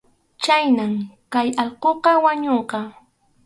[0.43, 0.93] Chhaynam
[1.33, 2.79] kay allquqa wañunqa.